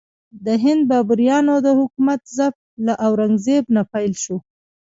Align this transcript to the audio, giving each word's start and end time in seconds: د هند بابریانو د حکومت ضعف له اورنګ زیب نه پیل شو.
د 0.45 0.47
هند 0.63 0.81
بابریانو 0.89 1.55
د 1.65 1.67
حکومت 1.79 2.21
ضعف 2.37 2.55
له 2.85 2.93
اورنګ 3.07 3.35
زیب 3.45 3.65
نه 3.75 3.83
پیل 3.91 4.13
شو. 4.23 4.37